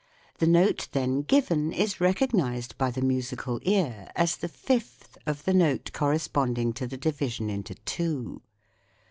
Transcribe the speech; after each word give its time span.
The 0.39 0.47
note 0.47 0.87
then 0.93 1.21
given 1.21 1.71
is 1.71 2.01
recognised 2.01 2.75
by 2.75 2.89
the 2.89 3.03
musical 3.03 3.59
ear 3.61 4.11
as 4.15 4.35
the 4.37 4.47
fifth 4.47 5.15
of 5.27 5.43
the 5.45 5.53
note 5.53 5.91
corresponding 5.93 6.73
to 6.73 6.87
the 6.87 6.97
division 6.97 7.51
into 7.51 7.75
two. 7.75 8.41